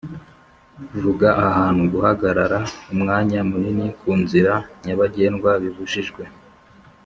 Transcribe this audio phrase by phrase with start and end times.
[1.03, 2.59] vuga ahantu guhagarara
[2.93, 4.53] Umwanya munini kunzira
[4.85, 6.23] nyabagendwa bibujijwe